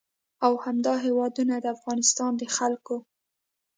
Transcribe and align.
او 0.45 0.53
همدا 0.65 0.93
هېوادونه 1.05 1.53
د 1.59 1.65
افغانستان 1.75 2.31
د 2.37 2.43
خلکو 2.55 2.95